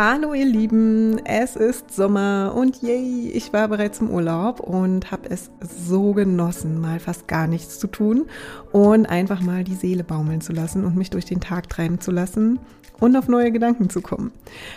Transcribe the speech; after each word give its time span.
Hallo 0.00 0.32
ihr 0.32 0.46
Lieben, 0.46 1.18
es 1.26 1.56
ist 1.56 1.90
Sommer 1.90 2.52
und 2.54 2.80
yay, 2.82 3.32
ich 3.34 3.52
war 3.52 3.66
bereits 3.66 3.98
im 3.98 4.10
Urlaub 4.10 4.60
und 4.60 5.10
habe 5.10 5.28
es 5.28 5.50
so 5.60 6.12
genossen, 6.12 6.80
mal 6.80 7.00
fast 7.00 7.26
gar 7.26 7.48
nichts 7.48 7.80
zu 7.80 7.88
tun 7.88 8.26
und 8.70 9.06
einfach 9.06 9.40
mal 9.40 9.64
die 9.64 9.74
Seele 9.74 10.04
baumeln 10.04 10.40
zu 10.40 10.52
lassen 10.52 10.84
und 10.84 10.94
mich 10.94 11.10
durch 11.10 11.24
den 11.24 11.40
Tag 11.40 11.68
treiben 11.68 12.00
zu 12.00 12.12
lassen 12.12 12.60
und 13.00 13.16
auf 13.16 13.26
neue 13.26 13.50
Gedanken 13.50 13.90
zu 13.90 14.00
kommen. 14.00 14.30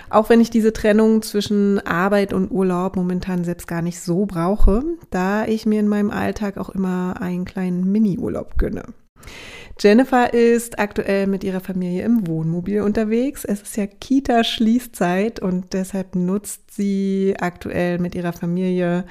Auch 0.10 0.30
wenn 0.30 0.42
ich 0.42 0.50
diese 0.50 0.74
Trennung 0.74 1.22
zwischen 1.22 1.78
Arbeit 1.86 2.34
und 2.34 2.50
Urlaub 2.50 2.96
momentan 2.96 3.44
selbst 3.44 3.68
gar 3.68 3.84
nicht 3.84 4.00
so 4.00 4.26
brauche, 4.26 4.84
da 5.12 5.46
ich 5.46 5.68
mir 5.68 5.82
in 5.82 5.88
meinem 5.88 6.10
Alltag 6.10 6.58
auch 6.58 6.72
immer 6.72 7.22
einen 7.22 7.46
kleinen 7.46 7.92
Mini-Urlaub 7.92 8.58
gönne. 8.58 8.86
Jennifer 9.82 10.32
ist 10.32 10.78
aktuell 10.78 11.26
mit 11.26 11.44
ihrer 11.44 11.60
Familie 11.60 12.04
im 12.04 12.28
Wohnmobil 12.28 12.82
unterwegs. 12.82 13.44
Es 13.44 13.64
ist 13.64 13.78
ja 13.78 13.88
Kita-Schließzeit 13.88 15.40
und 15.40 15.74
deshalb 15.74 16.14
nutzt 16.14 16.72
sie 16.72 17.34
aktuell 17.40 17.98
mit 17.98 18.14
ihrer 18.14 18.32
Familie 18.32 19.06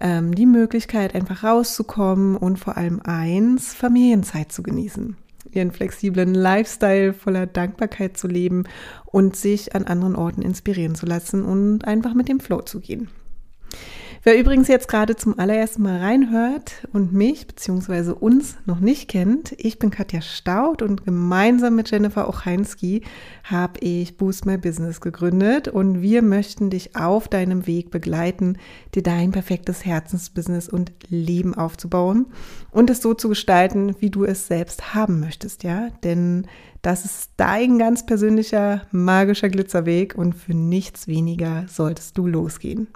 ähm, 0.00 0.32
die 0.32 0.46
Möglichkeit, 0.46 1.16
einfach 1.16 1.42
rauszukommen 1.42 2.36
und 2.36 2.60
vor 2.60 2.76
allem 2.76 3.00
eins, 3.02 3.74
Familienzeit 3.74 4.52
zu 4.52 4.62
genießen. 4.62 5.16
Ihren 5.50 5.72
flexiblen 5.72 6.32
Lifestyle 6.32 7.12
voller 7.12 7.46
Dankbarkeit 7.46 8.16
zu 8.16 8.28
leben 8.28 8.68
und 9.06 9.34
sich 9.34 9.74
an 9.74 9.82
anderen 9.82 10.14
Orten 10.14 10.42
inspirieren 10.42 10.94
zu 10.94 11.06
lassen 11.06 11.44
und 11.44 11.88
einfach 11.88 12.14
mit 12.14 12.28
dem 12.28 12.38
Flow 12.38 12.60
zu 12.60 12.78
gehen. 12.78 13.08
Wer 14.26 14.40
übrigens 14.40 14.68
jetzt 14.68 14.88
gerade 14.88 15.16
zum 15.16 15.38
allerersten 15.38 15.82
Mal 15.82 15.98
reinhört 15.98 16.88
und 16.94 17.12
mich 17.12 17.46
bzw. 17.46 18.12
uns 18.12 18.56
noch 18.64 18.80
nicht 18.80 19.06
kennt, 19.06 19.54
ich 19.58 19.78
bin 19.78 19.90
Katja 19.90 20.22
Staud 20.22 20.80
und 20.80 21.04
gemeinsam 21.04 21.76
mit 21.76 21.90
Jennifer 21.90 22.26
Ocheinski 22.26 23.02
habe 23.42 23.80
ich 23.80 24.16
Boost 24.16 24.46
My 24.46 24.56
Business 24.56 25.02
gegründet 25.02 25.68
und 25.68 26.00
wir 26.00 26.22
möchten 26.22 26.70
dich 26.70 26.96
auf 26.96 27.28
deinem 27.28 27.66
Weg 27.66 27.90
begleiten, 27.90 28.56
dir 28.94 29.02
dein 29.02 29.30
perfektes 29.30 29.84
Herzensbusiness 29.84 30.70
und 30.70 30.90
Leben 31.10 31.54
aufzubauen 31.54 32.24
und 32.70 32.88
es 32.88 33.02
so 33.02 33.12
zu 33.12 33.28
gestalten, 33.28 33.94
wie 33.98 34.08
du 34.08 34.24
es 34.24 34.46
selbst 34.46 34.94
haben 34.94 35.20
möchtest, 35.20 35.64
ja? 35.64 35.90
Denn 36.02 36.46
das 36.80 37.04
ist 37.04 37.32
dein 37.36 37.76
ganz 37.76 38.06
persönlicher 38.06 38.86
magischer 38.90 39.50
Glitzerweg 39.50 40.14
und 40.16 40.34
für 40.34 40.54
nichts 40.54 41.08
weniger 41.08 41.66
solltest 41.68 42.16
du 42.16 42.26
losgehen. 42.26 42.88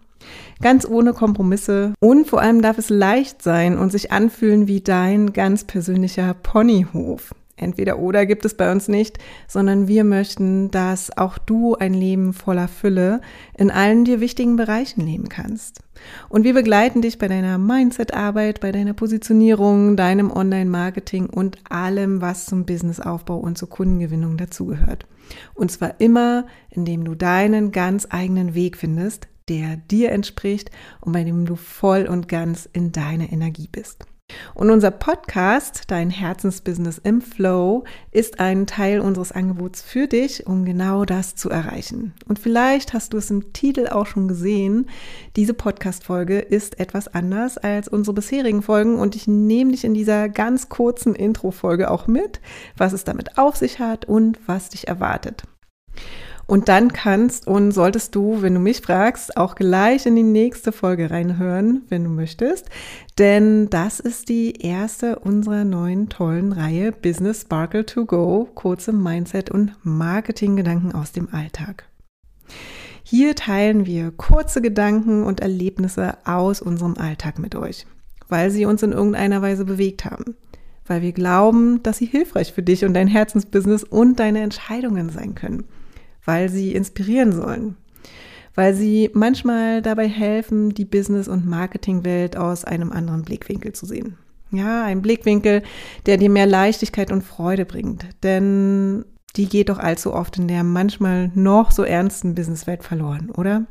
Ganz 0.60 0.86
ohne 0.86 1.12
Kompromisse 1.12 1.94
und 2.00 2.26
vor 2.26 2.40
allem 2.40 2.62
darf 2.62 2.78
es 2.78 2.90
leicht 2.90 3.42
sein 3.42 3.78
und 3.78 3.90
sich 3.90 4.10
anfühlen 4.10 4.66
wie 4.66 4.80
dein 4.80 5.32
ganz 5.32 5.64
persönlicher 5.64 6.34
Ponyhof. 6.34 7.34
Entweder 7.58 7.98
oder 7.98 8.24
gibt 8.24 8.44
es 8.44 8.54
bei 8.54 8.70
uns 8.70 8.88
nicht, 8.88 9.18
sondern 9.48 9.88
wir 9.88 10.04
möchten, 10.04 10.70
dass 10.70 11.16
auch 11.16 11.38
du 11.38 11.74
ein 11.74 11.92
Leben 11.92 12.32
voller 12.32 12.68
Fülle 12.68 13.20
in 13.56 13.70
allen 13.70 14.04
dir 14.04 14.20
wichtigen 14.20 14.56
Bereichen 14.56 15.04
leben 15.04 15.28
kannst. 15.28 15.80
Und 16.28 16.44
wir 16.44 16.54
begleiten 16.54 17.02
dich 17.02 17.18
bei 17.18 17.26
deiner 17.26 17.58
Mindset-Arbeit, 17.58 18.60
bei 18.60 18.70
deiner 18.70 18.94
Positionierung, 18.94 19.96
deinem 19.96 20.30
Online-Marketing 20.30 21.26
und 21.26 21.58
allem, 21.68 22.20
was 22.20 22.46
zum 22.46 22.64
Businessaufbau 22.64 23.36
und 23.36 23.58
zur 23.58 23.68
Kundengewinnung 23.68 24.36
dazugehört. 24.36 25.06
Und 25.54 25.72
zwar 25.72 26.00
immer, 26.00 26.46
indem 26.70 27.04
du 27.04 27.16
deinen 27.16 27.72
ganz 27.72 28.06
eigenen 28.08 28.54
Weg 28.54 28.76
findest, 28.76 29.26
der 29.48 29.76
dir 29.76 30.12
entspricht 30.12 30.70
und 31.00 31.12
bei 31.12 31.24
dem 31.24 31.46
du 31.46 31.56
voll 31.56 32.06
und 32.06 32.28
ganz 32.28 32.68
in 32.72 32.92
deiner 32.92 33.32
Energie 33.32 33.68
bist. 33.70 34.06
Und 34.54 34.70
unser 34.70 34.90
Podcast, 34.90 35.84
Dein 35.88 36.10
Herzensbusiness 36.10 36.98
im 36.98 37.22
Flow, 37.22 37.84
ist 38.10 38.40
ein 38.40 38.66
Teil 38.66 39.00
unseres 39.00 39.32
Angebots 39.32 39.80
für 39.82 40.06
dich, 40.06 40.46
um 40.46 40.64
genau 40.64 41.04
das 41.04 41.34
zu 41.34 41.48
erreichen. 41.48 42.12
Und 42.26 42.38
vielleicht 42.38 42.92
hast 42.92 43.12
du 43.12 43.16
es 43.16 43.30
im 43.30 43.52
Titel 43.52 43.86
auch 43.88 44.06
schon 44.06 44.28
gesehen. 44.28 44.90
Diese 45.36 45.54
Podcast-Folge 45.54 46.40
ist 46.40 46.78
etwas 46.78 47.08
anders 47.08 47.56
als 47.56 47.88
unsere 47.88 48.14
bisherigen 48.14 48.62
Folgen 48.62 48.98
und 48.98 49.16
ich 49.16 49.26
nehme 49.26 49.72
dich 49.72 49.84
in 49.84 49.94
dieser 49.94 50.28
ganz 50.28 50.68
kurzen 50.68 51.14
Intro-Folge 51.14 51.90
auch 51.90 52.06
mit, 52.06 52.40
was 52.76 52.92
es 52.92 53.04
damit 53.04 53.38
auf 53.38 53.56
sich 53.56 53.78
hat 53.78 54.04
und 54.04 54.38
was 54.46 54.68
dich 54.68 54.88
erwartet. 54.88 55.44
Und 56.50 56.70
dann 56.70 56.94
kannst 56.94 57.46
und 57.46 57.72
solltest 57.72 58.14
du, 58.14 58.40
wenn 58.40 58.54
du 58.54 58.60
mich 58.60 58.80
fragst, 58.80 59.36
auch 59.36 59.54
gleich 59.54 60.06
in 60.06 60.16
die 60.16 60.22
nächste 60.22 60.72
Folge 60.72 61.10
reinhören, 61.10 61.82
wenn 61.90 62.04
du 62.04 62.10
möchtest. 62.10 62.70
Denn 63.18 63.68
das 63.68 64.00
ist 64.00 64.30
die 64.30 64.62
erste 64.62 65.18
unserer 65.18 65.64
neuen 65.64 66.08
tollen 66.08 66.54
Reihe 66.54 66.90
Business 66.90 67.42
Sparkle 67.42 67.84
to 67.84 68.06
Go, 68.06 68.48
kurze 68.54 68.94
Mindset- 68.94 69.50
und 69.50 69.74
Marketing-Gedanken 69.82 70.92
aus 70.92 71.12
dem 71.12 71.28
Alltag. 71.34 71.84
Hier 73.02 73.34
teilen 73.34 73.84
wir 73.84 74.10
kurze 74.10 74.62
Gedanken 74.62 75.24
und 75.24 75.40
Erlebnisse 75.40 76.16
aus 76.24 76.62
unserem 76.62 76.96
Alltag 76.96 77.38
mit 77.38 77.56
euch, 77.56 77.86
weil 78.30 78.50
sie 78.50 78.64
uns 78.64 78.82
in 78.82 78.92
irgendeiner 78.92 79.42
Weise 79.42 79.66
bewegt 79.66 80.06
haben 80.06 80.34
weil 80.90 81.02
wir 81.02 81.12
glauben, 81.12 81.82
dass 81.82 81.98
sie 81.98 82.06
hilfreich 82.06 82.54
für 82.54 82.62
dich 82.62 82.82
und 82.86 82.94
dein 82.94 83.08
Herzensbusiness 83.08 83.84
und 83.84 84.18
deine 84.18 84.40
Entscheidungen 84.40 85.10
sein 85.10 85.34
können 85.34 85.64
weil 86.28 86.50
sie 86.50 86.74
inspirieren 86.74 87.32
sollen, 87.32 87.76
weil 88.54 88.74
sie 88.74 89.08
manchmal 89.14 89.80
dabei 89.80 90.06
helfen, 90.06 90.74
die 90.74 90.84
Business- 90.84 91.26
und 91.26 91.46
Marketingwelt 91.46 92.36
aus 92.36 92.66
einem 92.66 92.92
anderen 92.92 93.22
Blickwinkel 93.22 93.72
zu 93.72 93.86
sehen. 93.86 94.18
Ja, 94.50 94.84
ein 94.84 95.00
Blickwinkel, 95.00 95.62
der 96.04 96.18
dir 96.18 96.28
mehr 96.28 96.44
Leichtigkeit 96.44 97.10
und 97.12 97.24
Freude 97.24 97.64
bringt, 97.64 98.04
denn 98.22 99.06
die 99.36 99.48
geht 99.48 99.70
doch 99.70 99.78
allzu 99.78 100.12
oft 100.12 100.36
in 100.36 100.48
der 100.48 100.64
manchmal 100.64 101.30
noch 101.34 101.70
so 101.70 101.82
ernsten 101.82 102.34
Businesswelt 102.34 102.84
verloren, 102.84 103.30
oder? 103.30 103.64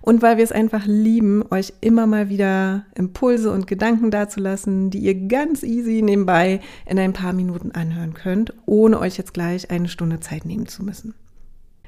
Und 0.00 0.22
weil 0.22 0.38
wir 0.38 0.44
es 0.44 0.52
einfach 0.52 0.86
lieben, 0.86 1.44
euch 1.50 1.74
immer 1.82 2.06
mal 2.06 2.30
wieder 2.30 2.86
Impulse 2.94 3.52
und 3.52 3.66
Gedanken 3.66 4.10
dazulassen, 4.10 4.88
die 4.88 5.00
ihr 5.00 5.14
ganz 5.28 5.62
easy 5.62 6.00
nebenbei 6.00 6.60
in 6.86 6.98
ein 6.98 7.12
paar 7.12 7.34
Minuten 7.34 7.72
anhören 7.72 8.14
könnt, 8.14 8.54
ohne 8.64 8.98
euch 8.98 9.18
jetzt 9.18 9.34
gleich 9.34 9.70
eine 9.70 9.88
Stunde 9.88 10.20
Zeit 10.20 10.46
nehmen 10.46 10.68
zu 10.68 10.82
müssen. 10.82 11.14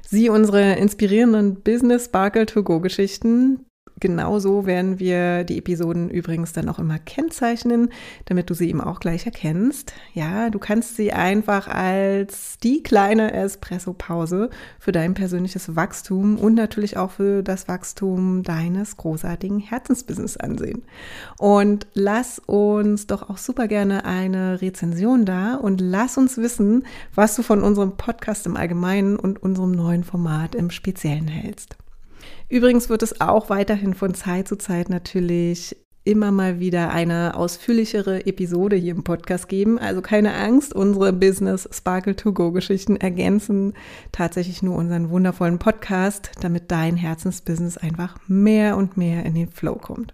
Sie 0.07 0.29
unsere 0.29 0.73
inspirierenden 0.73 1.61
Business 1.61 2.05
Sparkle 2.05 2.45
to 2.45 2.63
Go 2.63 2.79
Geschichten. 2.79 3.65
Genauso 4.01 4.65
werden 4.65 4.99
wir 4.99 5.43
die 5.43 5.59
Episoden 5.59 6.09
übrigens 6.09 6.53
dann 6.53 6.69
auch 6.69 6.79
immer 6.79 6.97
kennzeichnen, 6.97 7.89
damit 8.25 8.49
du 8.49 8.55
sie 8.55 8.67
eben 8.67 8.81
auch 8.81 8.99
gleich 8.99 9.27
erkennst. 9.27 9.93
Ja, 10.15 10.49
du 10.49 10.57
kannst 10.57 10.95
sie 10.95 11.13
einfach 11.13 11.67
als 11.67 12.57
die 12.63 12.81
kleine 12.81 13.31
Espresso-Pause 13.31 14.49
für 14.79 14.91
dein 14.91 15.13
persönliches 15.13 15.75
Wachstum 15.75 16.39
und 16.39 16.55
natürlich 16.55 16.97
auch 16.97 17.11
für 17.11 17.43
das 17.43 17.67
Wachstum 17.67 18.41
deines 18.41 18.97
großartigen 18.97 19.59
Herzensbusiness 19.59 20.35
ansehen. 20.35 20.81
Und 21.37 21.85
lass 21.93 22.39
uns 22.39 23.05
doch 23.05 23.29
auch 23.29 23.37
super 23.37 23.67
gerne 23.67 24.03
eine 24.03 24.63
Rezension 24.63 25.25
da 25.25 25.53
und 25.53 25.79
lass 25.79 26.17
uns 26.17 26.37
wissen, 26.37 26.87
was 27.13 27.35
du 27.35 27.43
von 27.43 27.61
unserem 27.61 27.97
Podcast 27.97 28.47
im 28.47 28.57
Allgemeinen 28.57 29.15
und 29.15 29.43
unserem 29.43 29.71
neuen 29.71 30.03
Format 30.03 30.55
im 30.55 30.71
Speziellen 30.71 31.27
hältst. 31.27 31.77
Übrigens 32.51 32.89
wird 32.89 33.01
es 33.01 33.21
auch 33.21 33.49
weiterhin 33.49 33.93
von 33.93 34.13
Zeit 34.13 34.45
zu 34.45 34.57
Zeit 34.57 34.89
natürlich 34.89 35.77
immer 36.03 36.33
mal 36.33 36.59
wieder 36.59 36.91
eine 36.91 37.37
ausführlichere 37.37 38.25
Episode 38.25 38.75
hier 38.75 38.91
im 38.91 39.05
Podcast 39.05 39.47
geben. 39.47 39.79
Also 39.79 40.01
keine 40.01 40.33
Angst, 40.33 40.75
unsere 40.75 41.13
Business 41.13 41.69
Sparkle 41.71 42.17
to 42.17 42.33
Go 42.33 42.51
Geschichten 42.51 42.97
ergänzen 42.97 43.71
tatsächlich 44.11 44.61
nur 44.61 44.75
unseren 44.75 45.11
wundervollen 45.11 45.59
Podcast, 45.59 46.31
damit 46.41 46.71
dein 46.71 46.97
Herzensbusiness 46.97 47.77
einfach 47.77 48.17
mehr 48.27 48.75
und 48.75 48.97
mehr 48.97 49.25
in 49.25 49.33
den 49.33 49.47
Flow 49.47 49.75
kommt. 49.75 50.13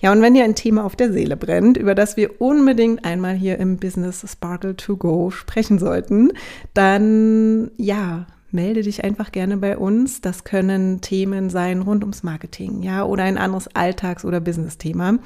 Ja, 0.00 0.10
und 0.10 0.22
wenn 0.22 0.34
dir 0.34 0.42
ein 0.42 0.56
Thema 0.56 0.84
auf 0.84 0.96
der 0.96 1.12
Seele 1.12 1.36
brennt, 1.36 1.76
über 1.76 1.94
das 1.94 2.16
wir 2.16 2.40
unbedingt 2.40 3.04
einmal 3.04 3.36
hier 3.36 3.60
im 3.60 3.76
Business 3.76 4.26
Sparkle 4.28 4.74
to 4.74 4.96
Go 4.96 5.30
sprechen 5.30 5.78
sollten, 5.78 6.32
dann 6.74 7.70
ja, 7.76 8.26
melde 8.50 8.82
dich 8.82 9.04
einfach 9.04 9.32
gerne 9.32 9.56
bei 9.56 9.76
uns. 9.76 10.20
Das 10.20 10.44
können 10.44 11.00
Themen 11.00 11.50
sein 11.50 11.82
rund 11.82 12.04
ums 12.04 12.22
Marketing, 12.22 12.82
ja, 12.82 13.04
oder 13.04 13.24
ein 13.24 13.38
anderes 13.38 13.68
Alltags- 13.74 14.24
oder 14.24 14.40
Business-Thema, 14.40 15.18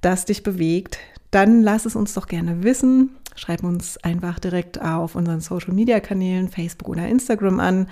das 0.00 0.24
dich 0.24 0.42
bewegt. 0.42 0.98
Dann 1.30 1.62
lass 1.62 1.86
es 1.86 1.96
uns 1.96 2.14
doch 2.14 2.28
gerne 2.28 2.62
wissen. 2.62 3.10
Schreib 3.34 3.64
uns 3.64 3.96
einfach 3.98 4.38
direkt 4.38 4.80
auf 4.80 5.16
unseren 5.16 5.40
Social-Media-Kanälen, 5.40 6.48
Facebook 6.48 6.88
oder 6.88 7.08
Instagram 7.08 7.58
an 7.58 7.88